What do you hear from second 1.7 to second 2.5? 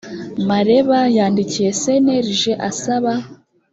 cnlg